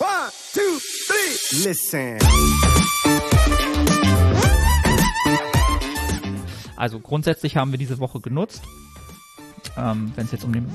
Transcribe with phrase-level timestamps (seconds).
[0.00, 1.68] One, two, three.
[1.68, 2.18] Listen.
[6.76, 8.62] Also grundsätzlich haben wir diese Woche genutzt,
[9.76, 10.70] ähm, wenn es jetzt um den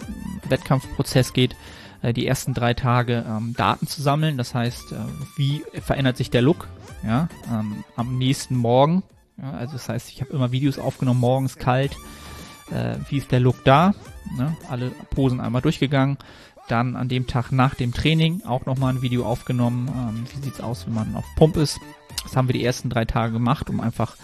[0.49, 1.55] Wettkampfprozess geht,
[2.01, 4.38] äh, die ersten drei Tage ähm, Daten zu sammeln.
[4.38, 4.97] Das heißt, äh,
[5.37, 6.67] wie verändert sich der Look
[7.03, 9.03] ja, ähm, am nächsten Morgen.
[9.42, 11.96] Ja, also das heißt, ich habe immer Videos aufgenommen, morgens kalt,
[12.71, 13.94] äh, wie ist der Look da,
[14.37, 14.58] ne?
[14.69, 16.17] alle Posen einmal durchgegangen.
[16.67, 20.62] Dann an dem Tag nach dem Training auch nochmal ein Video aufgenommen, ähm, wie sieht's
[20.62, 21.80] aus, wenn man auf Pump ist.
[22.23, 24.16] Das haben wir die ersten drei Tage gemacht, um einfach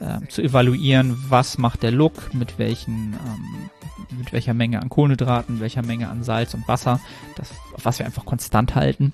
[0.00, 3.70] äh, zu evaluieren, was macht der Look, mit welchen, ähm,
[4.16, 7.00] mit welcher Menge an Kohlenhydraten, welcher Menge an Salz und Wasser,
[7.36, 9.12] das, was wir einfach konstant halten.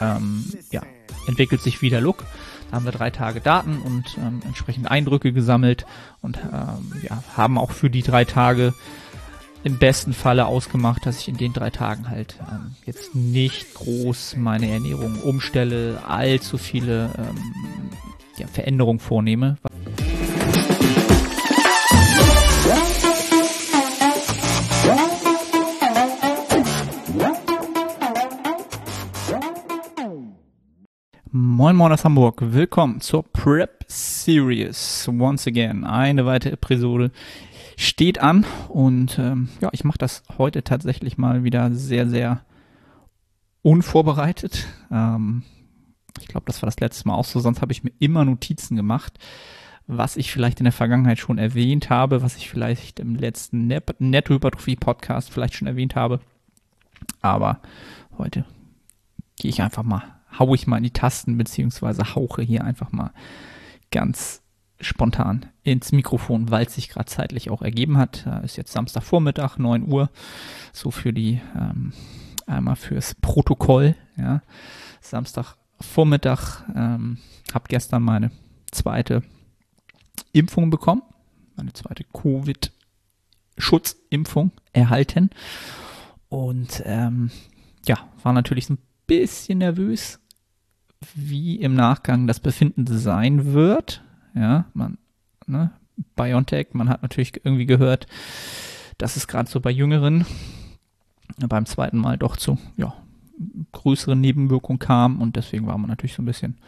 [0.00, 0.82] Ähm, ja,
[1.26, 2.24] entwickelt sich wieder Look.
[2.70, 5.86] Da haben wir drei Tage Daten und ähm, entsprechend Eindrücke gesammelt
[6.22, 8.74] und ähm, ja, haben auch für die drei Tage
[9.64, 14.36] im besten Falle ausgemacht, dass ich in den drei Tagen halt ähm, jetzt nicht groß
[14.36, 17.90] meine Ernährung umstelle, allzu viele ähm,
[18.38, 19.56] ja, Veränderungen vornehme.
[31.34, 35.08] Moin Moin aus Hamburg, willkommen zur Prep Series.
[35.08, 37.12] Once again, eine weitere Episode
[37.82, 42.42] steht an und ähm, ja, ich mache das heute tatsächlich mal wieder sehr, sehr
[43.62, 44.66] unvorbereitet.
[44.90, 45.42] Ähm,
[46.20, 48.76] ich glaube, das war das letzte Mal auch so, sonst habe ich mir immer Notizen
[48.76, 49.18] gemacht,
[49.86, 53.96] was ich vielleicht in der Vergangenheit schon erwähnt habe, was ich vielleicht im letzten Net
[53.98, 56.20] Nettohypertrophie-Podcast vielleicht schon erwähnt habe.
[57.20, 57.60] Aber
[58.16, 58.44] heute
[59.36, 60.04] gehe ich einfach mal,
[60.38, 63.12] haue ich mal in die Tasten, beziehungsweise hauche hier einfach mal
[63.90, 64.41] ganz
[64.82, 68.26] spontan ins Mikrofon, weil es sich gerade zeitlich auch ergeben hat.
[68.26, 70.10] Da ist jetzt Samstagvormittag, 9 Uhr,
[70.72, 71.92] so für die, ähm,
[72.46, 74.42] einmal fürs Protokoll, ja.
[75.00, 77.18] Samstagvormittag, ähm,
[77.54, 78.32] habe gestern meine
[78.70, 79.22] zweite
[80.32, 81.02] Impfung bekommen,
[81.56, 85.30] meine zweite Covid-Schutzimpfung erhalten
[86.28, 87.30] und ähm,
[87.86, 90.20] ja, war natürlich ein bisschen nervös,
[91.14, 94.02] wie im Nachgang das Befinden sein wird.
[94.34, 94.98] Ja, man,
[95.46, 95.70] ne,
[96.16, 98.06] BioNTech, man hat natürlich irgendwie gehört,
[98.98, 100.26] dass es gerade so bei Jüngeren
[101.38, 102.94] beim zweiten Mal doch zu, ja,
[103.72, 106.58] größeren Nebenwirkungen kam und deswegen war man natürlich so ein bisschen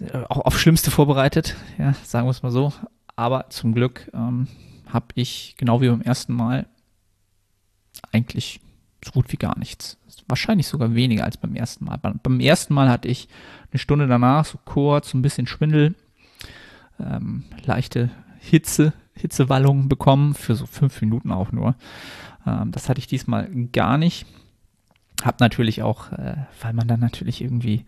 [0.00, 2.72] äh, auch auf Schlimmste vorbereitet, ja, sagen wir es mal so.
[3.16, 4.48] Aber zum Glück ähm,
[4.88, 6.66] habe ich, genau wie beim ersten Mal,
[8.12, 8.60] eigentlich
[9.04, 9.98] so gut wie gar nichts.
[10.26, 11.98] Wahrscheinlich sogar weniger als beim ersten Mal.
[11.98, 13.28] Beim, ersten Mal hatte ich
[13.70, 15.94] eine Stunde danach so kurz ein bisschen Schwindel,
[17.00, 21.74] ähm, leichte Hitze, Hitzewallungen bekommen, für so fünf Minuten auch nur.
[22.46, 24.26] Ähm, das hatte ich diesmal gar nicht.
[25.22, 27.84] Hab natürlich auch, äh, weil man dann natürlich irgendwie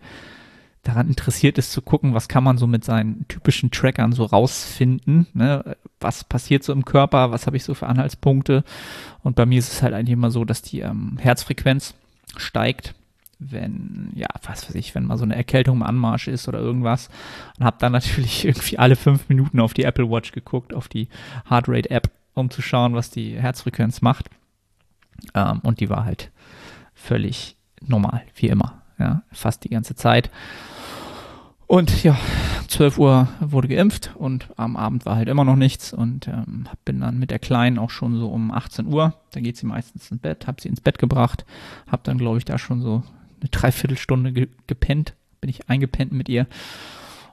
[0.87, 5.27] daran interessiert ist zu gucken, was kann man so mit seinen typischen Trackern so rausfinden,
[5.33, 5.75] ne?
[5.99, 8.63] was passiert so im Körper, was habe ich so für Anhaltspunkte.
[9.21, 11.93] Und bei mir ist es halt eigentlich immer so, dass die ähm, Herzfrequenz
[12.37, 12.95] steigt,
[13.39, 17.09] wenn, ja, was weiß ich, wenn mal so eine Erkältung im Anmarsch ist oder irgendwas.
[17.57, 21.07] Und habe dann natürlich irgendwie alle fünf Minuten auf die Apple Watch geguckt, auf die
[21.47, 24.29] Heartrate App, um zu schauen, was die Herzfrequenz macht.
[25.33, 26.31] Ähm, und die war halt
[26.93, 30.31] völlig normal, wie immer, ja, fast die ganze Zeit.
[31.67, 32.17] Und ja,
[32.69, 37.01] 12 Uhr wurde geimpft und am Abend war halt immer noch nichts und ähm, bin
[37.01, 40.21] dann mit der Kleinen auch schon so um 18 Uhr, da geht sie meistens ins
[40.21, 41.45] Bett, habe sie ins Bett gebracht,
[41.91, 43.03] habe dann glaube ich da schon so
[43.39, 46.47] eine Dreiviertelstunde ge gepennt, bin ich eingepennt mit ihr.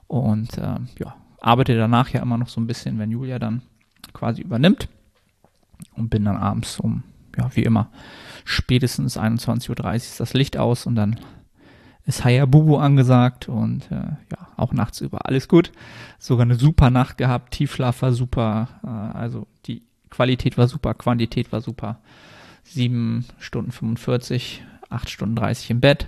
[0.07, 3.61] Und ähm, ja, arbeite danach ja immer noch so ein bisschen, wenn Julia dann
[4.13, 4.87] quasi übernimmt.
[5.95, 7.03] Und bin dann abends um,
[7.37, 7.89] ja wie immer,
[8.45, 11.19] spätestens 21.30 Uhr ist das Licht aus und dann
[12.05, 15.25] ist Hayabubu angesagt und äh, ja, auch nachts über.
[15.25, 15.71] Alles gut.
[16.19, 21.51] Sogar eine super Nacht gehabt, Tiefschlaf war super, äh, also die Qualität war super, Quantität
[21.51, 21.99] war super.
[22.63, 24.63] Sieben Stunden 45,
[24.95, 26.07] acht Stunden 30 im Bett.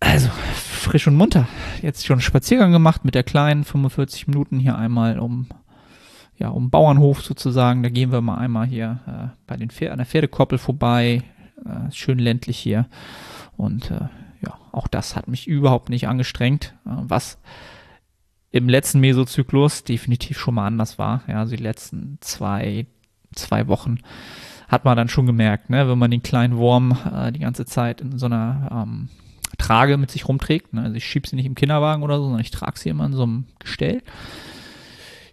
[0.00, 1.48] Also frisch und munter.
[1.82, 5.48] Jetzt schon einen Spaziergang gemacht mit der Kleinen, 45 Minuten hier einmal um
[6.38, 7.82] ja, um Bauernhof sozusagen.
[7.82, 11.22] Da gehen wir mal einmal hier äh, bei den Pfer an der Pferdekoppel vorbei.
[11.64, 12.86] Äh, schön ländlich hier.
[13.56, 14.08] Und äh,
[14.44, 17.38] ja, auch das hat mich überhaupt nicht angestrengt, äh, was
[18.50, 21.22] im letzten Mesozyklus definitiv schon mal anders war.
[21.26, 22.86] Ja, also die letzten zwei,
[23.34, 23.98] zwei Wochen
[24.68, 28.00] hat man dann schon gemerkt, ne, wenn man den kleinen Wurm äh, die ganze Zeit
[28.00, 29.08] in so einer ähm,
[29.58, 30.74] Trage mit sich rumträgt.
[30.74, 30.82] Ne?
[30.82, 33.12] Also ich schiebe sie nicht im Kinderwagen oder so, sondern ich trage sie immer in
[33.12, 34.02] so einem Gestell.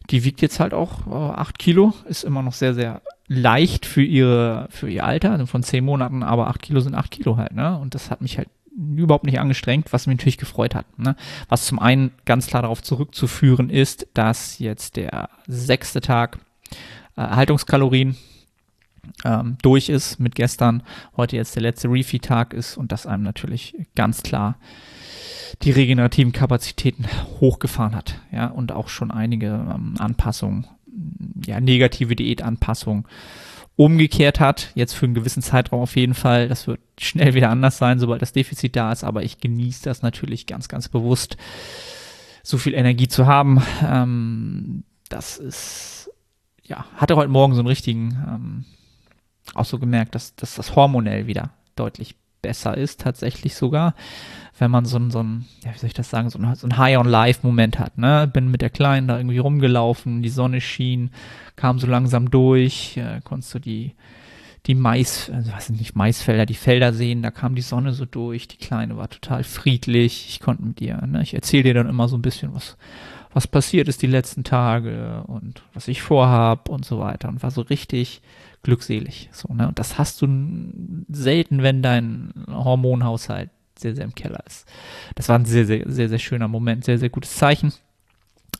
[0.09, 4.03] Die wiegt jetzt halt auch äh, 8 Kilo, ist immer noch sehr, sehr leicht für
[4.03, 7.53] ihre, für ihr Alter, also von zehn Monaten, aber acht Kilo sind acht Kilo halt,
[7.53, 7.77] ne?
[7.77, 10.97] Und das hat mich halt überhaupt nicht angestrengt, was mich natürlich gefreut hat.
[10.97, 11.15] Ne?
[11.47, 16.39] Was zum einen ganz klar darauf zurückzuführen ist, dass jetzt der sechste Tag
[17.15, 18.17] äh, Haltungskalorien
[19.25, 20.83] ähm, durch ist mit gestern,
[21.17, 24.57] heute jetzt der letzte Refeed-Tag ist und das einem natürlich ganz klar
[25.61, 27.05] die regenerativen Kapazitäten
[27.39, 30.67] hochgefahren hat, ja, und auch schon einige ähm, Anpassungen,
[31.45, 33.05] ja, negative Diätanpassungen
[33.75, 36.47] umgekehrt hat, jetzt für einen gewissen Zeitraum auf jeden Fall.
[36.47, 40.01] Das wird schnell wieder anders sein, sobald das Defizit da ist, aber ich genieße das
[40.01, 41.37] natürlich ganz, ganz bewusst,
[42.43, 43.63] so viel Energie zu haben.
[43.83, 46.11] Ähm, das ist,
[46.63, 48.65] ja, hatte heute Morgen so einen richtigen, ähm,
[49.53, 53.95] auch so gemerkt, dass, dass das hormonell wieder deutlich besser ist, tatsächlich sogar,
[54.59, 56.67] wenn man so ein, so ein ja, wie soll ich das sagen, so ein, so
[56.67, 58.29] ein High-on-Life-Moment hat, ne?
[58.31, 61.09] Bin mit der Kleinen da irgendwie rumgelaufen, die Sonne schien,
[61.55, 63.95] kam so langsam durch, äh, konntest du die,
[64.67, 68.47] die Mais, also weiß nicht, Maisfelder, die Felder sehen, da kam die Sonne so durch,
[68.47, 71.23] die Kleine war total friedlich, ich konnte mit ihr, ne?
[71.23, 72.77] Ich erzähle dir dann immer so ein bisschen, was,
[73.33, 77.51] was passiert ist die letzten Tage und was ich vorhab und so weiter und war
[77.51, 78.21] so richtig
[78.61, 79.29] glückselig.
[79.31, 79.67] So, ne?
[79.67, 80.27] Und das hast du
[81.09, 84.67] selten, wenn dein Hormonhaushalt sehr, sehr im Keller ist.
[85.15, 87.73] Das war ein sehr, sehr, sehr, sehr schöner Moment, sehr, sehr gutes Zeichen.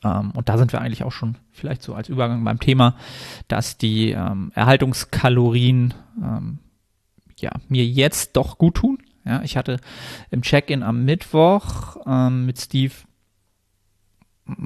[0.03, 2.95] Ähm, und da sind wir eigentlich auch schon vielleicht so als Übergang beim Thema,
[3.47, 6.59] dass die ähm, Erhaltungskalorien ähm,
[7.37, 8.99] ja, mir jetzt doch gut tun.
[9.25, 9.77] Ja, ich hatte
[10.31, 12.93] im Check-in am Mittwoch ähm, mit Steve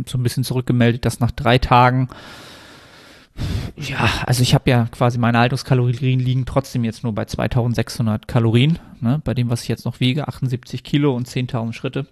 [0.06, 2.10] so ein bisschen zurückgemeldet, dass nach drei Tagen
[3.76, 8.80] ja, also ich habe ja quasi meine Haltungskalorien liegen trotzdem jetzt nur bei 2600 Kalorien,
[9.00, 12.08] ne, bei dem, was ich jetzt noch wiege, 78 Kilo und 10.000 Schritte.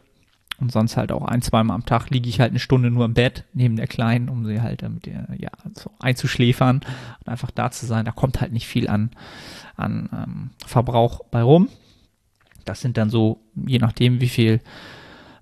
[0.58, 3.14] Und sonst halt auch ein, zweimal am Tag liege ich halt eine Stunde nur im
[3.14, 7.86] Bett neben der Kleinen, um sie halt damit ja, so einzuschläfern und einfach da zu
[7.86, 8.06] sein.
[8.06, 9.12] Da kommt halt nicht viel an,
[9.76, 11.68] an ähm, Verbrauch bei rum.
[12.64, 14.62] Das sind dann so, je nachdem, wie viel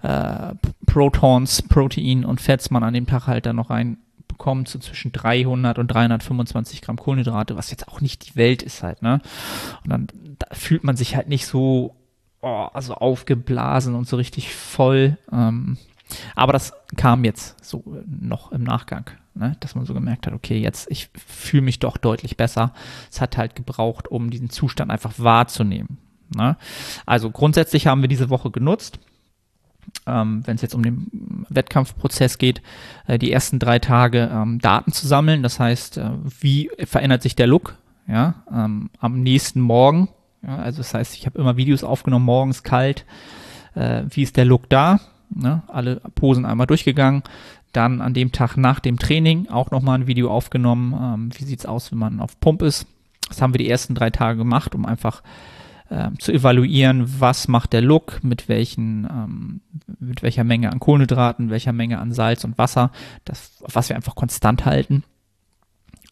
[0.01, 0.55] äh,
[0.93, 3.97] Protons, Protein und Fetts man an dem Tag halt dann noch rein
[4.27, 8.83] bekommt, so zwischen 300 und 325 Gramm Kohlenhydrate, was jetzt auch nicht die Welt ist
[8.83, 9.19] halt, ne?
[9.83, 10.07] Und dann
[10.37, 11.95] da fühlt man sich halt nicht so
[12.41, 15.17] oh, also aufgeblasen und so richtig voll.
[15.31, 15.77] Ähm,
[16.35, 19.55] aber das kam jetzt so noch im Nachgang, ne?
[19.61, 22.71] dass man so gemerkt hat, okay, jetzt ich fühle mich doch deutlich besser.
[23.11, 25.97] Es hat halt gebraucht, um diesen Zustand einfach wahrzunehmen.
[26.35, 26.55] Ne?
[27.07, 28.99] Also grundsätzlich haben wir diese Woche genutzt
[30.05, 32.61] ähm, wenn es jetzt um den Wettkampfprozess geht,
[33.07, 35.43] äh, die ersten drei Tage ähm, Daten zu sammeln.
[35.43, 36.09] Das heißt, äh,
[36.39, 37.75] wie verändert sich der Look
[38.07, 40.09] ja, ähm, am nächsten Morgen?
[40.45, 43.05] Ja, also das heißt, ich habe immer Videos aufgenommen, morgens kalt.
[43.75, 44.99] Äh, wie ist der Look da?
[45.29, 45.63] Ne?
[45.67, 47.23] Alle Posen einmal durchgegangen.
[47.71, 50.93] Dann an dem Tag nach dem Training auch nochmal ein Video aufgenommen.
[50.93, 52.85] Ähm, wie sieht's aus, wenn man auf Pump ist?
[53.29, 55.23] Das haben wir die ersten drei Tage gemacht, um einfach
[55.93, 59.61] äh, zu evaluieren, was macht der Look, mit welchen, ähm,
[59.99, 62.91] mit welcher Menge an Kohlenhydraten, welcher Menge an Salz und Wasser,
[63.25, 65.03] das, was wir einfach konstant halten.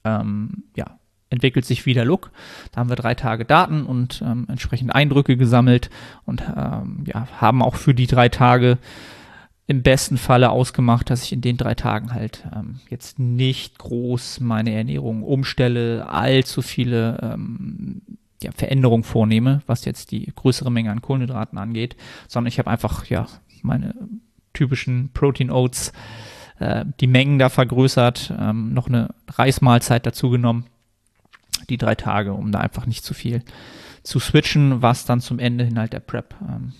[0.03, 0.99] Ähm, ja,
[1.29, 2.31] entwickelt sich wieder Look.
[2.71, 5.89] Da haben wir drei Tage Daten und ähm, entsprechend Eindrücke gesammelt
[6.25, 8.77] und ähm, ja, haben auch für die drei Tage
[9.67, 14.41] im besten Falle ausgemacht, dass ich in den drei Tagen halt ähm, jetzt nicht groß
[14.41, 18.01] meine Ernährung umstelle, allzu viele ähm,
[18.43, 21.95] ja, Veränderung vornehme, was jetzt die größere Menge an Kohlenhydraten angeht,
[22.27, 23.27] sondern ich habe einfach ja
[23.61, 23.95] meine
[24.53, 25.93] typischen Protein Oats,
[26.59, 30.65] äh, die Mengen da vergrößert, ähm, noch eine Reismahlzeit dazu genommen,
[31.69, 33.43] die drei Tage, um da einfach nicht zu viel
[34.03, 36.73] zu switchen, was dann zum Ende hin halt der Prep ähm,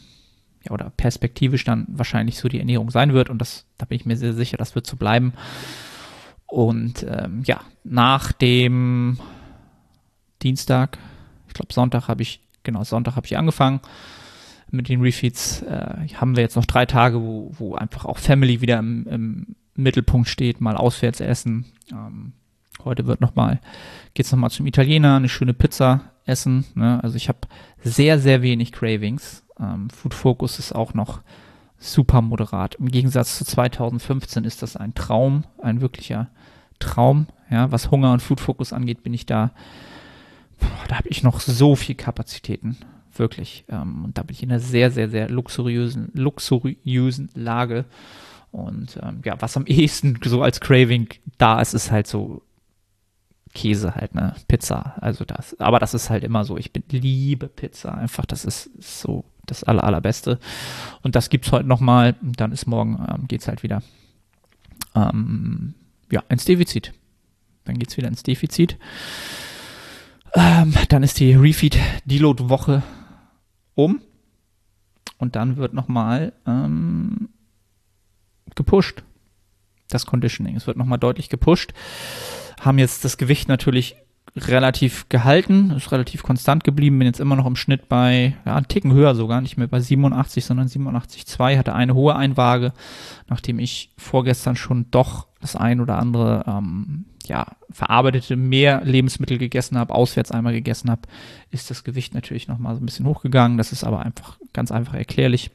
[0.64, 4.06] ja, oder perspektivisch dann wahrscheinlich so die Ernährung sein wird und das, da bin ich
[4.06, 5.34] mir sehr sicher, das wird so bleiben.
[6.46, 9.20] Und ähm, ja, nach dem
[10.42, 10.98] Dienstag,
[11.52, 13.82] ich glaube Sonntag habe ich, genau, Sonntag habe ich angefangen
[14.70, 15.64] mit den Refeeds.
[15.64, 19.56] Äh, haben wir jetzt noch drei Tage, wo, wo einfach auch Family wieder im, im
[19.76, 21.66] Mittelpunkt steht, mal auswärts essen.
[21.92, 22.32] Ähm,
[22.86, 23.60] heute wird noch mal,
[24.14, 26.64] geht's noch mal zum Italiener, eine schöne Pizza essen.
[26.74, 27.04] Ne?
[27.04, 27.40] Also ich habe
[27.84, 29.44] sehr, sehr wenig Cravings.
[29.60, 31.20] Ähm, Food Focus ist auch noch
[31.78, 32.76] super moderat.
[32.76, 36.30] Im Gegensatz zu 2015 ist das ein Traum, ein wirklicher
[36.80, 37.28] Traum.
[37.50, 39.52] Ja, was Hunger und Food Focus angeht, bin ich da
[40.88, 42.78] da habe ich noch so viel Kapazitäten,
[43.16, 43.66] wirklich.
[43.70, 47.86] Ähm, und da bin ich in einer sehr, sehr, sehr luxuriösen, luxuriösen Lage.
[48.52, 52.42] Und ähm, ja, was am ehesten so als Craving da ist, ist halt so
[53.54, 54.36] Käse halt, ne?
[54.48, 54.96] Pizza.
[55.02, 56.58] Also das, aber das ist halt immer so.
[56.58, 57.94] Ich bin, liebe Pizza.
[57.94, 60.40] Einfach, das ist so das aller, allerbeste.
[61.02, 62.16] Und das gibt's heute nochmal.
[62.22, 63.82] Dann ist morgen, ähm, geht's halt wieder,
[64.96, 65.74] ähm,
[66.12, 66.94] ja, ins Defizit.
[67.66, 68.78] Dann geht's wieder ins Defizit.
[70.34, 72.84] Ähm, dann ist die Refeed-Deload-Woche
[73.76, 74.02] um.
[75.18, 77.30] Und dann wird nochmal ähm,
[78.56, 79.04] gepusht.
[79.90, 80.56] Das Conditioning.
[80.56, 81.74] Es wird nochmal deutlich gepusht.
[82.60, 83.96] Haben jetzt das Gewicht natürlich
[84.36, 88.68] relativ gehalten, ist relativ konstant geblieben, bin jetzt immer noch im Schnitt bei, ja, einen
[88.68, 92.72] Ticken höher sogar, nicht mehr bei 87, sondern 87,2, hatte eine hohe Einwaage,
[93.28, 99.78] nachdem ich vorgestern schon doch das ein oder andere, ähm, ja, verarbeitete mehr Lebensmittel gegessen
[99.78, 101.02] habe, auswärts einmal gegessen habe,
[101.50, 104.94] ist das Gewicht natürlich nochmal so ein bisschen hochgegangen, das ist aber einfach, ganz einfach
[104.94, 105.52] erklärlich.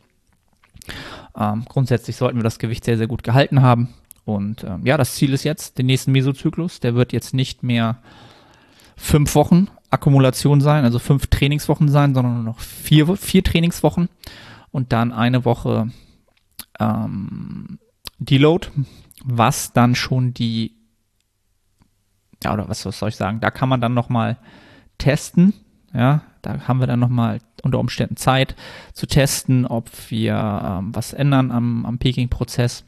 [1.37, 3.88] Ähm, grundsätzlich sollten wir das Gewicht sehr, sehr gut gehalten haben
[4.26, 8.02] und ähm, ja, das Ziel ist jetzt, den nächsten Mesozyklus, der wird jetzt nicht mehr
[8.96, 14.08] fünf Wochen Akkumulation sein, also fünf Trainingswochen sein, sondern nur noch vier, vier Trainingswochen
[14.70, 15.90] und dann eine Woche
[16.80, 17.78] ähm,
[18.18, 18.68] Deload,
[19.24, 20.74] was dann schon die,
[22.42, 24.38] ja, oder was, was soll ich sagen, da kann man dann nochmal
[24.98, 25.52] testen,
[25.94, 28.56] ja, da haben wir dann nochmal unter Umständen Zeit
[28.92, 32.84] zu testen, ob wir ähm, was ändern am, am Peking-Prozess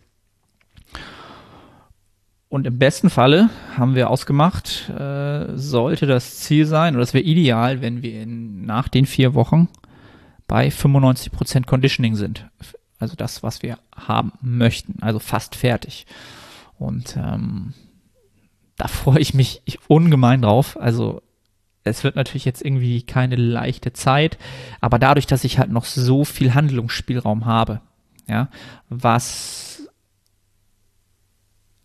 [2.49, 7.25] und im besten Falle haben wir ausgemacht, äh, sollte das Ziel sein, oder es wäre
[7.25, 9.69] ideal, wenn wir in, nach den vier Wochen
[10.47, 12.49] bei 95% Conditioning sind.
[12.99, 15.03] Also das, was wir haben möchten.
[15.03, 16.07] Also fast fertig.
[16.79, 17.75] Und ähm,
[18.77, 20.81] da freue ich mich ungemein drauf.
[20.81, 21.23] Also
[21.85, 24.39] es wird natürlich jetzt irgendwie keine leichte Zeit,
[24.81, 27.81] aber dadurch, dass ich halt noch so viel Handlungsspielraum habe,
[28.27, 28.49] ja,
[28.89, 29.88] was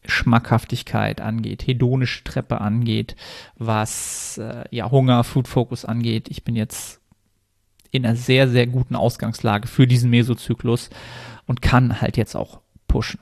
[0.06, 3.16] Schmackhaftigkeit angeht, hedonische Treppe angeht,
[3.58, 6.30] was äh, ja Hunger, Food Focus angeht.
[6.30, 7.02] Ich bin jetzt
[7.92, 10.90] in einer sehr, sehr guten Ausgangslage für diesen Mesozyklus
[11.46, 13.20] und kann halt jetzt auch pushen.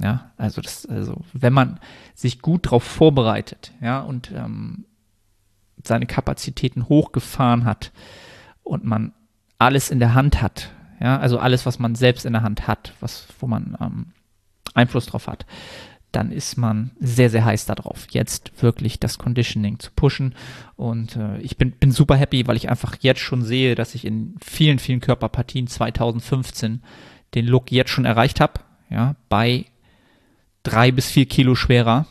[0.00, 1.80] Ja, also das, also wenn man
[2.14, 4.84] sich gut darauf vorbereitet, ja, und ähm,
[5.82, 7.92] seine Kapazitäten hochgefahren hat
[8.62, 9.12] und man
[9.58, 12.92] alles in der Hand hat, ja, also alles, was man selbst in der Hand hat,
[13.00, 14.12] was, wo man ähm,
[14.74, 15.46] Einfluss drauf hat,
[16.12, 20.34] dann ist man sehr, sehr heiß darauf, jetzt wirklich das Conditioning zu pushen.
[20.76, 24.04] Und äh, ich bin, bin super happy, weil ich einfach jetzt schon sehe, dass ich
[24.04, 26.82] in vielen, vielen Körperpartien 2015
[27.34, 28.60] den Look jetzt schon erreicht habe.
[28.90, 29.66] Ja, bei
[30.62, 32.06] drei bis vier Kilo schwerer,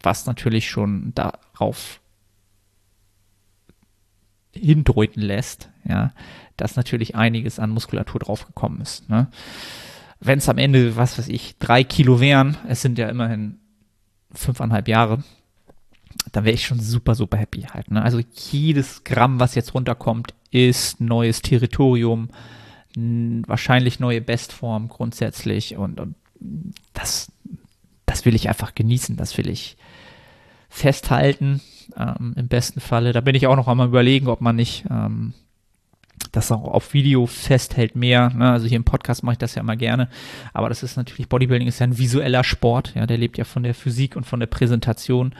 [0.00, 2.00] was natürlich schon darauf
[4.54, 6.12] hindeuten lässt, ja,
[6.56, 9.08] dass natürlich einiges an Muskulatur draufgekommen ist.
[9.08, 9.28] Ne?
[10.24, 13.58] Wenn es am Ende, was weiß ich, drei Kilo wären, es sind ja immerhin
[14.32, 15.24] fünfeinhalb Jahre,
[16.30, 17.90] dann wäre ich schon super, super happy halt.
[17.90, 18.02] Ne?
[18.02, 22.28] Also jedes Gramm, was jetzt runterkommt, ist neues Territorium,
[22.94, 26.14] wahrscheinlich neue Bestform grundsätzlich und, und
[26.92, 27.32] das,
[28.06, 29.76] das will ich einfach genießen, das will ich
[30.68, 31.60] festhalten,
[31.96, 33.12] ähm, im besten Falle.
[33.12, 35.34] Da bin ich auch noch einmal überlegen, ob man nicht ähm,
[36.30, 38.30] das auch auf Video festhält mehr.
[38.30, 38.50] Ne?
[38.50, 40.08] Also hier im Podcast mache ich das ja immer gerne.
[40.52, 42.94] Aber das ist natürlich, Bodybuilding ist ja ein visueller Sport.
[42.94, 45.34] Ja, der lebt ja von der Physik und von der Präsentation.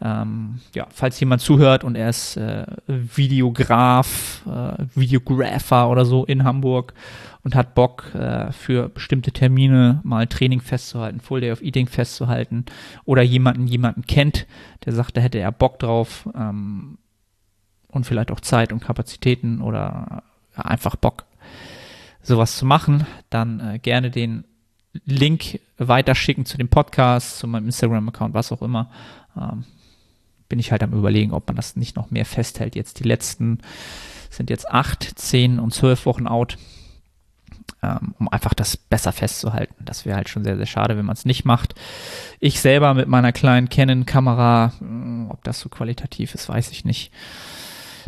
[0.00, 6.44] Ähm, ja, falls jemand zuhört und er ist äh, Videograf, äh, Videographer oder so in
[6.44, 6.94] Hamburg
[7.42, 12.64] und hat Bock äh, für bestimmte Termine mal Training festzuhalten, Full Day of Eating festzuhalten
[13.06, 14.46] oder jemanden, jemanden kennt,
[14.84, 16.98] der sagt, da hätte er Bock drauf, ähm,
[17.88, 20.22] und vielleicht auch Zeit und Kapazitäten oder
[20.56, 21.24] ja, einfach Bock,
[22.22, 24.44] sowas zu machen, dann äh, gerne den
[25.04, 28.90] Link weiterschicken zu dem Podcast, zu meinem Instagram-Account, was auch immer.
[29.36, 29.64] Ähm,
[30.48, 32.74] bin ich halt am überlegen, ob man das nicht noch mehr festhält.
[32.74, 33.58] Jetzt die letzten
[34.30, 36.56] sind jetzt acht, zehn und zwölf Wochen out,
[37.82, 39.74] ähm, um einfach das besser festzuhalten.
[39.84, 41.74] Das wäre halt schon sehr, sehr schade, wenn man es nicht macht.
[42.40, 47.12] Ich selber mit meiner kleinen Canon-Kamera, hm, ob das so qualitativ ist, weiß ich nicht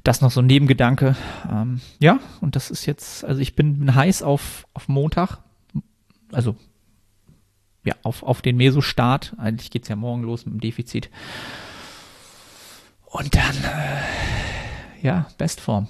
[0.05, 1.17] das noch so ein Nebengedanke.
[1.51, 5.39] Ähm, ja, und das ist jetzt, also ich bin, heiß auf, auf Montag.
[6.33, 6.57] Also
[7.85, 9.35] ja, auf, auf den Meso-Start.
[9.39, 11.11] Eigentlich geht es ja morgen los mit dem Defizit.
[13.07, 15.89] Und dann, äh, ja, Bestform.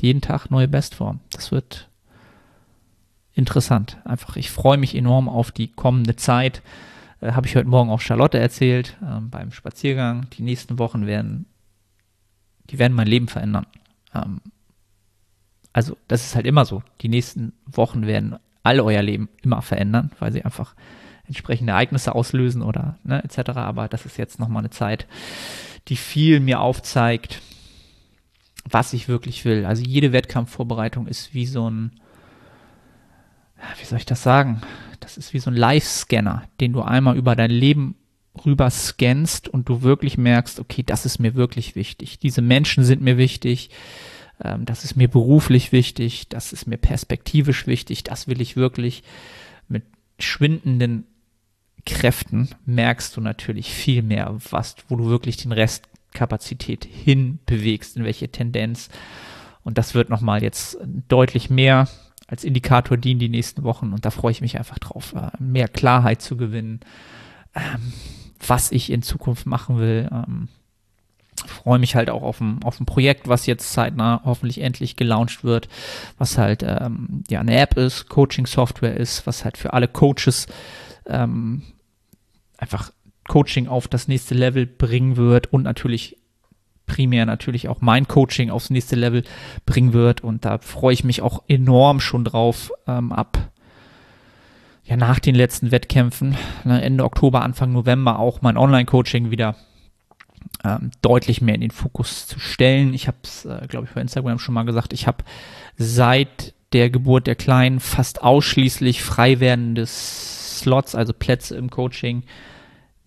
[0.00, 1.20] Jeden Tag neue Bestform.
[1.30, 1.88] Das wird
[3.32, 3.98] interessant.
[4.04, 6.62] Einfach, ich freue mich enorm auf die kommende Zeit.
[7.20, 10.28] Äh, Habe ich heute Morgen auch Charlotte erzählt äh, beim Spaziergang.
[10.36, 11.46] Die nächsten Wochen werden
[12.70, 13.66] die werden mein Leben verändern.
[14.14, 14.40] Ähm,
[15.72, 16.82] also das ist halt immer so.
[17.00, 20.74] Die nächsten Wochen werden alle euer Leben immer verändern, weil sie einfach
[21.26, 23.50] entsprechende Ereignisse auslösen oder ne, etc.
[23.56, 25.06] Aber das ist jetzt nochmal eine Zeit,
[25.88, 27.40] die viel mir aufzeigt,
[28.68, 29.66] was ich wirklich will.
[29.66, 31.92] Also jede Wettkampfvorbereitung ist wie so ein,
[33.78, 34.62] wie soll ich das sagen?
[35.00, 37.96] Das ist wie so ein Live-Scanner, den du einmal über dein Leben
[38.44, 42.18] rüber scannst und du wirklich merkst, okay, das ist mir wirklich wichtig.
[42.18, 43.70] Diese Menschen sind mir wichtig.
[44.42, 46.28] Ähm, das ist mir beruflich wichtig.
[46.28, 48.04] Das ist mir perspektivisch wichtig.
[48.04, 49.02] Das will ich wirklich
[49.68, 49.84] mit
[50.18, 51.06] schwindenden
[51.86, 58.30] Kräften merkst du natürlich viel mehr, was, wo du wirklich den Restkapazität hinbewegst, in welche
[58.30, 58.88] Tendenz.
[59.64, 61.88] Und das wird nochmal jetzt deutlich mehr
[62.26, 63.92] als Indikator dienen die nächsten Wochen.
[63.92, 66.80] Und da freue ich mich einfach drauf, äh, mehr Klarheit zu gewinnen,
[67.54, 67.92] ähm,
[68.46, 70.08] was ich in Zukunft machen will.
[70.12, 70.48] Ähm,
[71.46, 75.44] freue mich halt auch auf ein, auf ein Projekt, was jetzt zeitnah hoffentlich endlich gelauncht
[75.44, 75.68] wird,
[76.16, 80.46] was halt ähm, ja eine App ist, Coaching-Software ist, was halt für alle Coaches
[81.06, 81.62] ähm,
[82.56, 82.92] einfach
[83.28, 86.16] Coaching auf das nächste Level bringen wird und natürlich
[86.86, 89.24] primär natürlich auch mein Coaching aufs nächste Level
[89.66, 90.22] bringen wird.
[90.22, 93.38] Und da freue ich mich auch enorm schon drauf ähm, ab.
[94.84, 99.56] Ja, nach den letzten Wettkämpfen, ne, Ende Oktober, Anfang November auch mein Online-Coaching wieder
[100.62, 102.92] ähm, deutlich mehr in den Fokus zu stellen.
[102.92, 105.24] Ich habe es, äh, glaube ich, bei Instagram schon mal gesagt, ich habe
[105.76, 112.24] seit der Geburt der Kleinen fast ausschließlich frei werdende Slots, also Plätze im Coaching,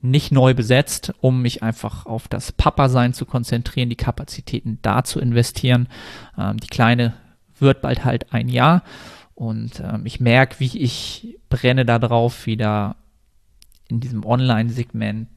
[0.02, 5.20] nicht neu besetzt, um mich einfach auf das Papa-Sein zu konzentrieren, die Kapazitäten da zu
[5.20, 5.90] investieren.
[6.38, 7.14] Ähm, die Kleine
[7.60, 8.84] wird bald halt ein Jahr
[9.38, 12.96] und ähm, ich merke, wie ich brenne darauf, wieder
[13.88, 15.28] in diesem Online-Segment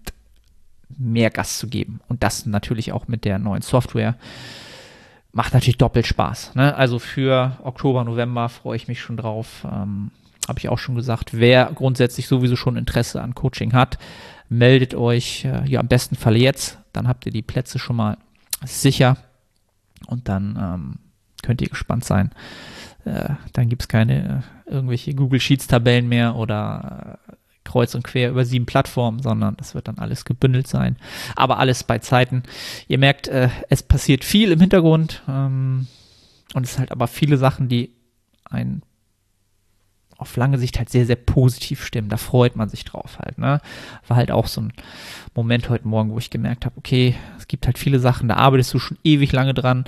[0.97, 2.01] mehr Gas zu geben.
[2.09, 4.17] Und das natürlich auch mit der neuen Software.
[5.33, 6.55] Macht natürlich doppelt Spaß.
[6.55, 6.75] Ne?
[6.75, 9.67] Also für Oktober, November freue ich mich schon drauf.
[9.71, 10.13] Ähm,
[10.49, 11.39] Habe ich auch schon gesagt.
[11.39, 13.99] Wer grundsätzlich sowieso schon Interesse an Coaching hat,
[14.49, 16.79] meldet euch äh, ja am besten Fall jetzt.
[16.95, 18.17] Dann habt ihr die Plätze schon mal
[18.65, 19.19] sicher
[20.07, 20.95] und dann ähm,
[21.43, 22.31] könnt ihr gespannt sein.
[23.05, 27.33] Äh, dann gibt es keine äh, irgendwelche Google Sheets Tabellen mehr oder äh,
[27.65, 30.97] kreuz und quer über sieben Plattformen, sondern das wird dann alles gebündelt sein.
[31.37, 32.43] Aber alles bei Zeiten.
[32.89, 35.87] Ihr merkt, äh, es passiert viel im Hintergrund ähm,
[36.55, 37.91] und es sind halt aber viele Sachen, die
[38.45, 38.83] einen
[40.21, 42.11] auf lange Sicht halt sehr, sehr positiv stimmen.
[42.11, 43.39] Da freut man sich drauf halt.
[43.39, 43.61] Ne?
[44.07, 44.73] War halt auch so ein
[45.35, 48.75] Moment heute Morgen, wo ich gemerkt habe, okay, es gibt halt viele Sachen, da arbeitest
[48.75, 49.85] du schon ewig lange dran.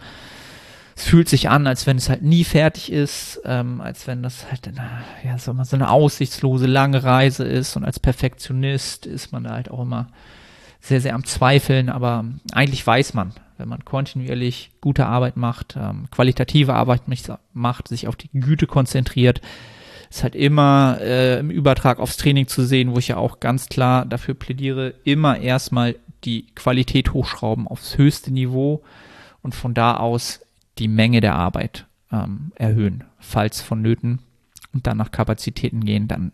[0.95, 4.51] Es fühlt sich an, als wenn es halt nie fertig ist, ähm, als wenn das
[4.51, 4.89] halt eine,
[5.25, 9.71] ja, so, so eine aussichtslose lange Reise ist und als Perfektionist ist man da halt
[9.71, 10.09] auch immer
[10.81, 16.09] sehr, sehr am Zweifeln, aber eigentlich weiß man, wenn man kontinuierlich gute Arbeit macht, ähm,
[16.11, 17.03] qualitative Arbeit
[17.53, 19.41] macht, sich auf die Güte konzentriert,
[20.11, 23.69] ist halt immer äh, im Übertrag aufs Training zu sehen, wo ich ja auch ganz
[23.69, 28.83] klar dafür plädiere, immer erstmal die Qualität hochschrauben aufs höchste Niveau
[29.43, 30.41] und von da aus
[30.79, 34.21] die Menge der Arbeit ähm, erhöhen, falls vonnöten
[34.73, 36.33] und dann nach Kapazitäten gehen, dann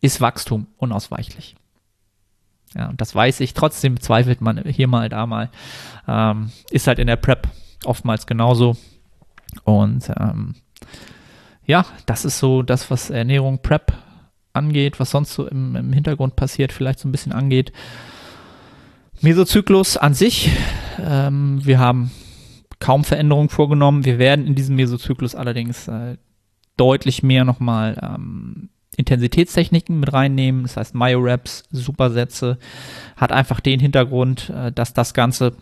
[0.00, 1.56] ist Wachstum unausweichlich.
[2.74, 3.54] Ja, und das weiß ich.
[3.54, 5.50] Trotzdem zweifelt man hier mal, da mal.
[6.08, 7.48] Ähm, ist halt in der Prep
[7.84, 8.76] oftmals genauso.
[9.62, 10.56] Und ähm,
[11.64, 13.92] ja, das ist so das, was Ernährung, Prep
[14.52, 17.72] angeht, was sonst so im, im Hintergrund passiert, vielleicht so ein bisschen angeht.
[19.20, 20.50] Mesozyklus an sich,
[20.98, 22.10] ähm, wir haben
[22.78, 24.04] kaum Veränderungen vorgenommen.
[24.04, 26.16] Wir werden in diesem Mesozyklus allerdings äh,
[26.76, 30.62] deutlich mehr nochmal ähm, Intensitätstechniken mit reinnehmen.
[30.62, 32.58] Das heißt, Myo-Raps, Supersätze,
[33.16, 35.54] hat einfach den Hintergrund, äh, dass das Ganze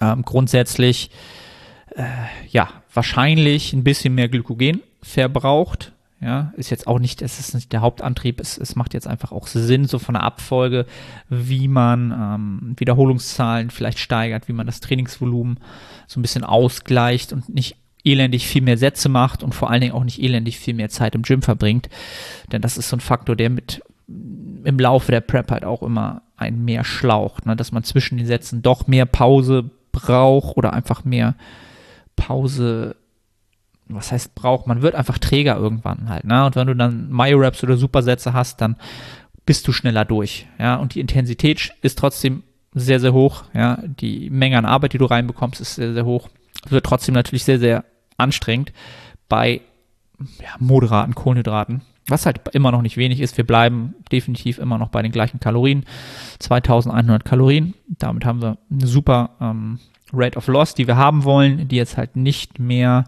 [0.00, 1.10] ähm, grundsätzlich
[1.96, 2.04] äh,
[2.48, 5.92] ja, wahrscheinlich ein bisschen mehr Glykogen verbraucht.
[6.22, 9.32] Ja, ist jetzt auch nicht, es ist nicht der Hauptantrieb, es, es macht jetzt einfach
[9.32, 10.84] auch Sinn, so von der Abfolge,
[11.30, 15.60] wie man ähm, Wiederholungszahlen vielleicht steigert, wie man das Trainingsvolumen
[16.06, 19.94] so ein bisschen ausgleicht und nicht elendig viel mehr Sätze macht und vor allen Dingen
[19.94, 21.88] auch nicht elendig viel mehr Zeit im Gym verbringt.
[22.52, 26.22] Denn das ist so ein Faktor, der mit im Laufe der Prep halt auch immer
[26.36, 27.56] ein mehr schlaucht, ne?
[27.56, 31.34] dass man zwischen den Sätzen doch mehr Pause braucht oder einfach mehr
[32.16, 32.96] Pause,
[33.94, 36.44] was heißt braucht, man wird einfach träger irgendwann halt, ne?
[36.46, 38.76] Und wenn du dann Myo-Raps oder Supersätze hast, dann
[39.46, 40.76] bist du schneller durch, ja?
[40.76, 43.78] Und die Intensität ist trotzdem sehr, sehr hoch, ja?
[43.84, 46.28] Die Menge an Arbeit, die du reinbekommst, ist sehr, sehr hoch.
[46.68, 47.84] Wird trotzdem natürlich sehr, sehr
[48.16, 48.72] anstrengend
[49.28, 49.60] bei
[50.40, 53.36] ja, moderaten Kohlenhydraten, was halt immer noch nicht wenig ist.
[53.36, 55.84] Wir bleiben definitiv immer noch bei den gleichen Kalorien,
[56.38, 57.74] 2100 Kalorien.
[57.88, 59.78] Damit haben wir eine super ähm,
[60.12, 63.04] Rate of Loss, die wir haben wollen, die jetzt halt nicht mehr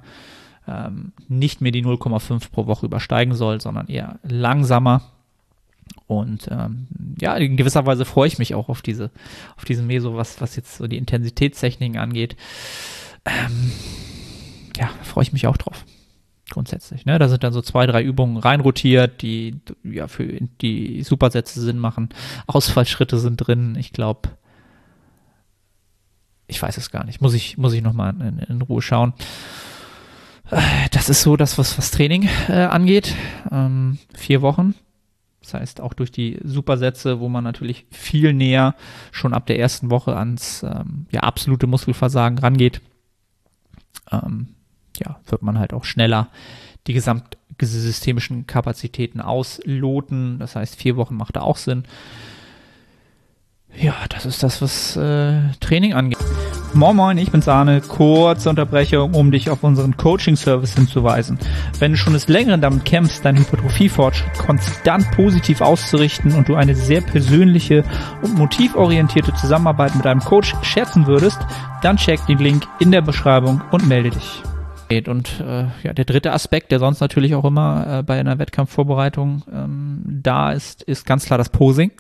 [0.67, 5.03] ähm, nicht mehr die 0,5 pro Woche übersteigen soll, sondern eher langsamer.
[6.07, 6.87] Und ähm,
[7.21, 9.11] ja, in gewisser Weise freue ich mich auch auf diese,
[9.57, 12.37] auf diesen Meso, was, was jetzt so die Intensitätstechniken angeht.
[13.25, 13.73] Ähm,
[14.77, 15.85] ja, freue ich mich auch drauf.
[16.51, 17.07] grundsätzlich.
[17.07, 17.19] Ne?
[17.19, 20.27] Da sind dann so zwei, drei Übungen reinrotiert, die ja für
[20.61, 22.11] die Supersätze Sinn machen.
[22.47, 23.77] Ausfallschritte sind drin.
[23.77, 24.31] Ich glaube,
[26.47, 27.21] ich weiß es gar nicht.
[27.21, 29.15] Muss ich, muss ich nochmal in, in Ruhe schauen.
[30.91, 33.15] Das ist so das, was, was Training äh, angeht.
[33.51, 34.75] Ähm, vier Wochen.
[35.41, 38.75] Das heißt, auch durch die Supersätze, wo man natürlich viel näher
[39.11, 42.81] schon ab der ersten Woche ans ähm, ja, absolute Muskelversagen rangeht,
[44.11, 44.49] ähm,
[44.99, 46.29] ja, wird man halt auch schneller
[46.87, 50.39] die gesamtsystemischen Kapazitäten ausloten.
[50.39, 51.85] Das heißt, vier Wochen macht da auch Sinn.
[53.81, 56.19] Ja, das ist das, was äh, Training angeht.
[56.75, 57.83] Moin Moin, ich bin Sahne.
[57.83, 61.39] Kurze Unterbrechung, um dich auf unseren Coaching-Service hinzuweisen.
[61.79, 66.75] Wenn du schon des Längeren damit kämpfst, deinen Hypertrophie-Fortschritt konstant positiv auszurichten und du eine
[66.75, 67.85] sehr persönliche
[68.23, 71.39] und motivorientierte Zusammenarbeit mit deinem Coach schätzen würdest,
[71.83, 74.43] dann check den Link in der Beschreibung und melde dich.
[75.09, 79.43] Und äh, ja, der dritte Aspekt, der sonst natürlich auch immer äh, bei einer Wettkampfvorbereitung
[79.53, 81.93] ähm, da ist, ist ganz klar das Posing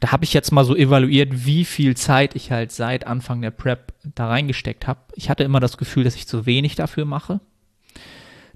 [0.00, 3.50] da habe ich jetzt mal so evaluiert, wie viel Zeit ich halt seit Anfang der
[3.50, 5.00] Prep da reingesteckt habe.
[5.14, 7.40] Ich hatte immer das Gefühl, dass ich zu wenig dafür mache,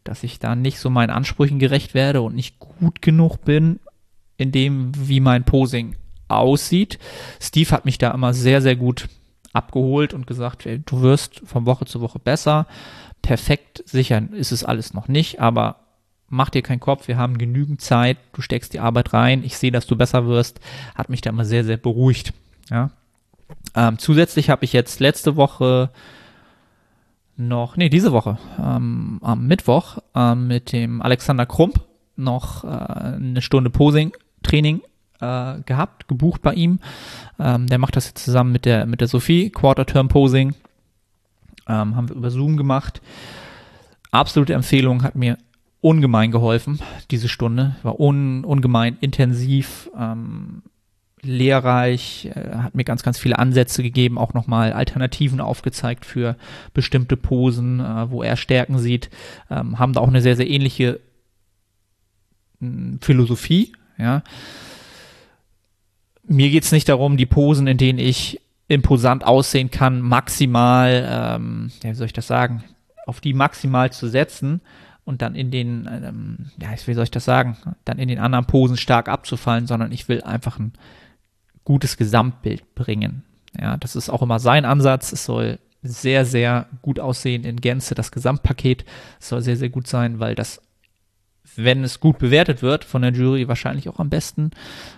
[0.05, 3.79] dass ich da nicht so meinen Ansprüchen gerecht werde und nicht gut genug bin
[4.39, 5.97] in dem, wie mein Posing
[6.29, 6.99] aussieht.
[7.41, 9.09] Steve hat mich da immer sehr, sehr gut
[9.53, 12.67] abgeholt und gesagt, ey, du wirst von Woche zu Woche besser.
[13.21, 15.84] Perfekt sicher ist es alles noch nicht, aber
[16.35, 19.71] mach dir keinen Kopf, wir haben genügend Zeit, du steckst die Arbeit rein, ich sehe,
[19.71, 20.61] dass du besser wirst,
[20.95, 22.35] hat mich da immer sehr, sehr beruhigt.
[22.71, 22.91] Ja.
[23.75, 25.91] Ähm, zusätzlich habe ich jetzt letzte Woche
[27.37, 31.81] noch, nee, diese Woche, ähm, am Mittwoch ähm, mit dem Alexander Krump
[32.17, 34.83] noch äh, eine Stunde Posing-Training
[35.21, 36.81] äh, gehabt, gebucht bei ihm.
[37.39, 40.55] Ähm, der macht das jetzt zusammen mit der, mit der Sophie, Quarter-Term-Posing.
[41.69, 43.01] Ähm, haben wir über Zoom gemacht.
[44.11, 45.39] Absolute Empfehlung, hat mir
[45.85, 47.77] ungemein geholfen, diese Stunde.
[47.83, 50.63] War un, ungemein intensiv, ähm,
[51.21, 56.37] lehrreich, äh, hat mir ganz, ganz viele Ansätze gegeben, auch nochmal Alternativen aufgezeigt für
[56.73, 59.11] bestimmte Posen, äh, wo er Stärken sieht,
[59.51, 61.01] ähm, haben da auch eine sehr, sehr ähnliche
[62.61, 64.23] mh, hm, Philosophie, ja.
[66.27, 71.91] Mir geht's nicht darum, die Posen, in denen ich imposant aussehen kann, maximal, ähm, ja,
[71.91, 72.65] wie soll ich das sagen,
[73.07, 74.63] auf die maximal zu setzen,
[75.05, 78.47] und dann in den, ähm, ja, wie soll ich das sagen, dann in den anderen
[78.47, 80.73] Posen stark abzufallen, sondern ich will einfach ein
[81.65, 83.23] gutes Gesamtbild bringen.
[83.59, 85.13] Ja, das ist auch immer sein Ansatz.
[85.13, 87.95] Es soll sehr, sehr gut aussehen in Gänze.
[87.95, 88.85] Das Gesamtpaket
[89.21, 90.61] soll sehr, sehr gut sein, weil das,
[91.57, 94.51] wenn es gut bewertet wird von der Jury, wahrscheinlich auch am besten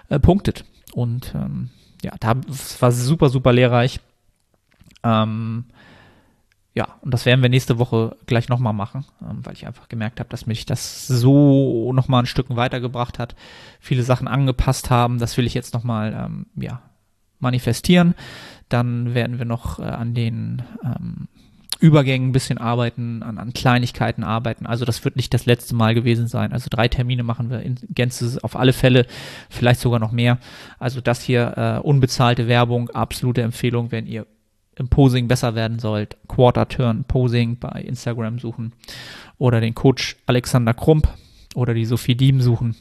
[0.09, 0.65] äh, punktet.
[0.95, 1.71] Und ähm,
[2.03, 2.37] ja, da
[2.81, 4.01] war super, super lehrreich.
[5.03, 5.65] Ähm,
[6.77, 10.21] ja, und das werden wir nächste Woche gleich nochmal machen, ähm, weil ich einfach gemerkt
[10.21, 13.35] habe, dass mich das so nochmal ein Stück weitergebracht hat,
[13.81, 15.19] viele Sachen angepasst haben.
[15.19, 16.83] Das will ich jetzt nochmal, ähm, ja,
[17.39, 18.15] manifestieren.
[18.69, 21.29] Dann werden wir noch äh, an den ähm,
[21.81, 24.67] Übergängen ein bisschen arbeiten, an, an Kleinigkeiten arbeiten.
[24.67, 26.53] Also das wird nicht das letzte Mal gewesen sein.
[26.53, 29.07] Also drei Termine machen wir in Gänze auf alle Fälle,
[29.49, 30.39] vielleicht sogar noch mehr.
[30.79, 34.27] Also das hier äh, unbezahlte Werbung, absolute Empfehlung, wenn ihr
[34.79, 38.73] im Posing besser werden sollt, Quarter Turn Posing bei Instagram suchen
[39.39, 41.09] oder den Coach Alexander Krump
[41.55, 42.77] oder die Sophie Diem suchen.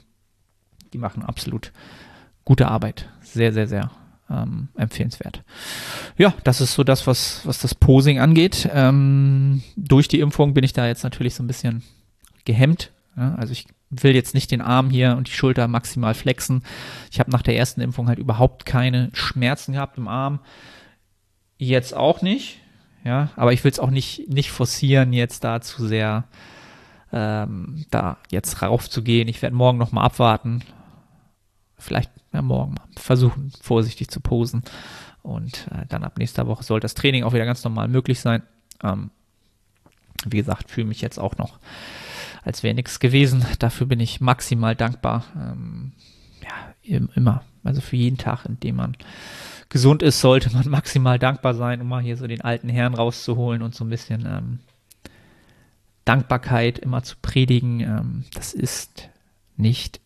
[0.94, 1.72] Die machen absolut
[2.44, 3.10] gute Arbeit.
[3.22, 3.92] Sehr, sehr, sehr
[4.30, 5.44] ähm, empfehlenswert.
[6.18, 8.70] Ja, das ist so das, was, was das Posing angeht.
[8.74, 11.84] Ähm, durch die Impfung bin ich da jetzt natürlich so ein bisschen
[12.44, 12.92] gehemmt.
[13.18, 16.64] Ja, also ich will jetzt nicht den Arm hier und die Schulter maximal flexen.
[17.12, 20.40] Ich habe nach der ersten Impfung halt überhaupt keine Schmerzen gehabt im Arm.
[21.58, 22.60] Jetzt auch nicht,
[23.04, 26.26] ja, aber ich will es auch nicht, nicht forcieren, jetzt da zu sehr
[27.16, 29.28] ähm, da jetzt raufzugehen.
[29.28, 30.64] Ich werde morgen nochmal abwarten.
[31.78, 34.64] Vielleicht ja, morgen mal versuchen, vorsichtig zu posen.
[35.22, 38.44] Und äh, dann ab nächster Woche soll das Training auch wieder ganz normal möglich sein.
[38.84, 39.12] Ähm,
[40.26, 41.60] wie gesagt, fühle mich jetzt auch noch,
[42.44, 43.46] als wäre nichts gewesen.
[43.60, 45.24] Dafür bin ich maximal dankbar.
[45.36, 45.94] Ähm,
[46.44, 47.44] ja, immer.
[47.64, 48.98] Also für jeden Tag, in dem man
[49.70, 53.62] gesund ist, sollte man maximal dankbar sein, um mal hier so den alten Herrn rauszuholen
[53.62, 54.60] und so ein bisschen ähm,
[56.06, 57.80] Dankbarkeit immer zu predigen.
[57.82, 59.10] Ähm, das ist
[59.58, 60.00] nicht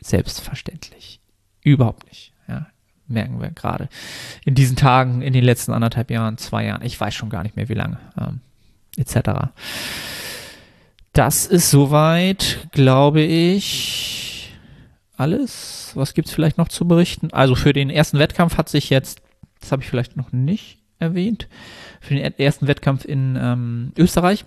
[0.00, 1.20] selbstverständlich.
[1.62, 2.32] Überhaupt nicht.
[2.48, 2.66] Ja,
[3.06, 3.88] merken wir gerade
[4.44, 7.56] in diesen Tagen, in den letzten anderthalb Jahren, zwei Jahren, ich weiß schon gar nicht
[7.56, 8.40] mehr wie lange, ähm,
[8.96, 9.50] etc.
[11.12, 14.37] Das ist soweit, glaube ich,
[15.18, 15.92] alles.
[15.94, 17.32] Was gibt es vielleicht noch zu berichten?
[17.32, 19.20] Also für den ersten Wettkampf hat sich jetzt,
[19.60, 21.48] das habe ich vielleicht noch nicht erwähnt,
[22.00, 24.44] für den ersten Wettkampf in ähm, Österreich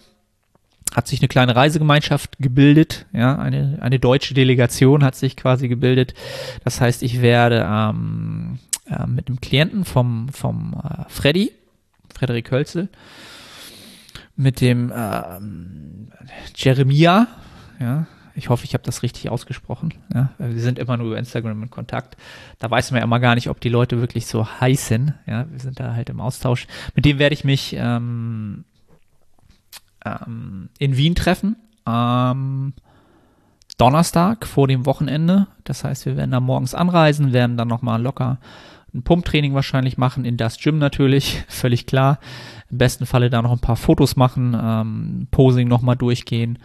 [0.93, 6.13] hat sich eine kleine Reisegemeinschaft gebildet, ja, eine, eine deutsche Delegation hat sich quasi gebildet.
[6.63, 11.53] Das heißt, ich werde ähm, äh, mit einem Klienten vom, vom äh, Freddy,
[12.13, 12.89] Frederik Hölzel,
[14.35, 15.23] mit dem äh,
[16.55, 17.27] Jeremia,
[17.79, 18.07] ja,
[18.41, 19.93] ich hoffe, ich habe das richtig ausgesprochen.
[20.11, 22.17] Ja, wir sind immer nur über Instagram in Kontakt.
[22.57, 25.13] Da weiß man ja immer gar nicht, ob die Leute wirklich so heißen.
[25.27, 26.65] Ja, wir sind da halt im Austausch.
[26.95, 28.65] Mit dem werde ich mich ähm,
[30.03, 32.73] ähm, in Wien treffen am
[33.77, 35.45] Donnerstag vor dem Wochenende.
[35.63, 38.39] Das heißt, wir werden da morgens anreisen, werden dann nochmal locker
[38.93, 42.19] ein Pumptraining wahrscheinlich machen, in das Gym natürlich, völlig klar.
[42.69, 46.59] Im besten Falle da noch ein paar Fotos machen, ähm, Posing nochmal durchgehen,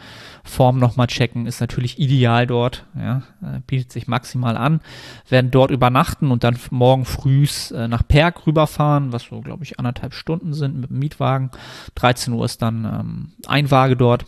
[0.44, 4.80] Form nochmal checken, ist natürlich ideal dort, ja, äh, bietet sich maximal an.
[5.28, 9.78] Werden dort übernachten und dann morgen früh äh, nach Perg rüberfahren, was so, glaube ich,
[9.78, 11.50] anderthalb Stunden sind mit dem Mietwagen.
[11.96, 14.26] 13 Uhr ist dann ähm, Einwaage dort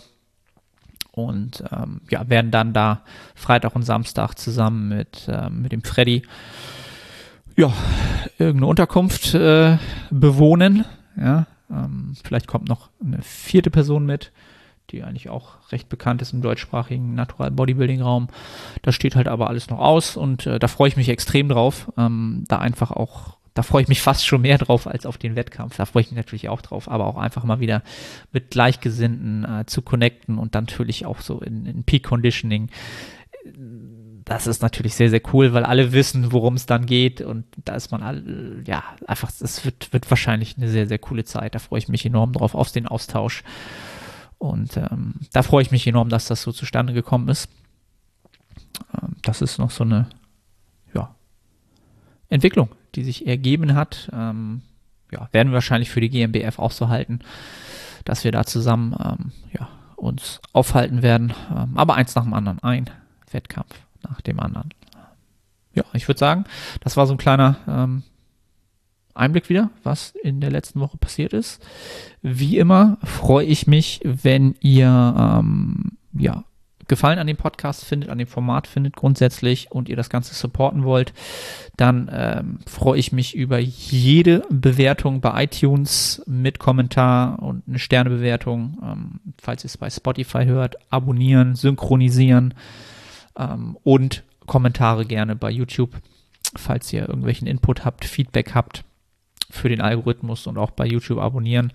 [1.13, 3.03] und ähm, ja, werden dann da
[3.35, 6.23] Freitag und Samstag zusammen mit, äh, mit dem Freddy
[7.59, 7.73] ja,
[8.38, 9.79] irgendeine Unterkunft äh,
[10.11, 10.85] bewohnen.
[11.21, 14.31] Ja, ähm, vielleicht kommt noch eine vierte Person mit,
[14.90, 18.29] die eigentlich auch recht bekannt ist im deutschsprachigen Natural Bodybuilding Raum.
[18.83, 21.92] Das steht halt aber alles noch aus und äh, da freue ich mich extrem drauf.
[21.99, 25.35] Ähm, da einfach auch, da freue ich mich fast schon mehr drauf als auf den
[25.35, 25.77] Wettkampf.
[25.77, 27.83] Da freue ich mich natürlich auch drauf, aber auch einfach mal wieder
[28.33, 32.71] mit Gleichgesinnten äh, zu connecten und dann natürlich auch so in, in Peak Conditioning
[34.29, 37.75] das ist natürlich sehr, sehr cool, weil alle wissen, worum es dann geht und da
[37.75, 41.55] ist man all, ja, einfach, es wird, wird wahrscheinlich eine sehr, sehr coole Zeit.
[41.55, 43.43] Da freue ich mich enorm drauf, auf den Austausch.
[44.37, 47.49] Und ähm, da freue ich mich enorm, dass das so zustande gekommen ist.
[49.03, 50.11] Ähm, das ist noch so eine,
[50.95, 51.14] ja,
[52.29, 54.11] Entwicklung, die sich ergeben hat.
[54.12, 54.61] Ähm,
[55.11, 57.21] ja, werden wir wahrscheinlich für die GmbF auch so halten,
[58.05, 61.33] dass wir da zusammen, ähm, ja, uns aufhalten werden.
[61.51, 62.91] Ähm, aber eins nach dem anderen, ein
[63.31, 64.71] Wettkampf nach dem anderen.
[65.75, 66.45] Ja, ich würde sagen,
[66.81, 68.03] das war so ein kleiner ähm,
[69.15, 71.65] Einblick wieder, was in der letzten Woche passiert ist.
[72.23, 76.45] Wie immer freue ich mich, wenn ihr ähm, ja,
[76.89, 80.85] Gefallen an dem Podcast findet, an dem Format findet grundsätzlich und ihr das Ganze supporten
[80.85, 81.13] wollt,
[81.77, 88.79] dann ähm, freue ich mich über jede Bewertung bei iTunes mit Kommentar und eine Sternebewertung.
[88.83, 92.55] Ähm, falls ihr es bei Spotify hört, abonnieren, synchronisieren
[93.38, 95.92] ähm, und Kommentare gerne bei YouTube,
[96.57, 98.85] falls ihr irgendwelchen Input habt, Feedback habt
[99.51, 101.72] für den Algorithmus und auch bei YouTube abonnieren.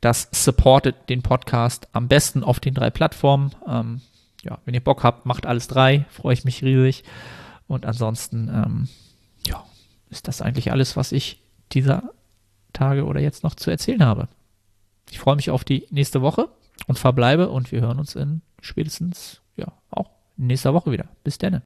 [0.00, 3.52] Das supportet den Podcast am besten auf den drei Plattformen.
[3.66, 4.00] Ähm,
[4.42, 7.04] ja, wenn ihr Bock habt, macht alles drei, freue ich mich riesig.
[7.66, 8.88] Und ansonsten, ähm,
[9.46, 9.64] ja,
[10.08, 11.40] ist das eigentlich alles, was ich
[11.72, 12.02] dieser
[12.72, 14.28] Tage oder jetzt noch zu erzählen habe.
[15.10, 16.48] Ich freue mich auf die nächste Woche
[16.86, 19.39] und verbleibe und wir hören uns in spätestens,
[20.46, 21.08] nächster Woche wieder.
[21.24, 21.54] Bis dann.